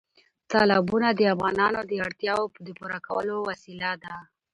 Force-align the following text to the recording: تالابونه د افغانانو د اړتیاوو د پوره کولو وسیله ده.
تالابونه 0.51 1.09
د 1.13 1.21
افغانانو 1.33 1.79
د 1.89 1.91
اړتیاوو 2.05 2.53
د 2.65 2.67
پوره 2.77 2.99
کولو 3.07 3.35
وسیله 3.49 3.91
ده. 4.03 4.15